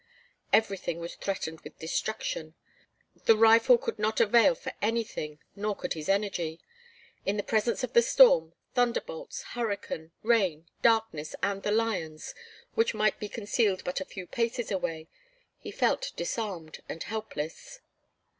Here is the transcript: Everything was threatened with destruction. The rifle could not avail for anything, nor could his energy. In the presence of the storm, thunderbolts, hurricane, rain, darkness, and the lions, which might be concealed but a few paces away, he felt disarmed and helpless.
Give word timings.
Everything 0.51 0.99
was 0.99 1.13
threatened 1.13 1.61
with 1.61 1.77
destruction. 1.77 2.55
The 3.25 3.37
rifle 3.37 3.77
could 3.77 3.99
not 3.99 4.19
avail 4.19 4.55
for 4.55 4.73
anything, 4.81 5.37
nor 5.55 5.75
could 5.75 5.93
his 5.93 6.09
energy. 6.09 6.59
In 7.23 7.37
the 7.37 7.43
presence 7.43 7.83
of 7.83 7.93
the 7.93 8.01
storm, 8.01 8.55
thunderbolts, 8.73 9.43
hurricane, 9.53 10.09
rain, 10.23 10.65
darkness, 10.81 11.35
and 11.43 11.61
the 11.61 11.69
lions, 11.71 12.33
which 12.73 12.95
might 12.95 13.19
be 13.19 13.29
concealed 13.29 13.83
but 13.83 14.01
a 14.01 14.05
few 14.05 14.25
paces 14.25 14.71
away, 14.71 15.07
he 15.59 15.69
felt 15.69 16.13
disarmed 16.15 16.79
and 16.89 17.03
helpless. 17.03 17.81